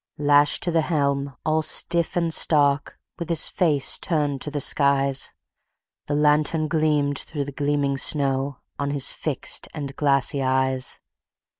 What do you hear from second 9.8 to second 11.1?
glassy eyes.